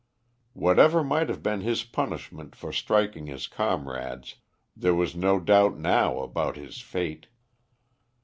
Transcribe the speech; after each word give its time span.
Whatever 0.53 1.03
might 1.03 1.29
have 1.29 1.43
been 1.43 1.61
his 1.61 1.83
punishment 1.83 2.55
for 2.55 2.71
striking 2.73 3.27
his 3.27 3.45
comrades, 3.45 4.37
there 4.75 4.95
was 4.95 5.15
no 5.15 5.39
doubt 5.39 5.77
now 5.77 6.21
about 6.23 6.55
his 6.57 6.79
fate. 6.81 7.27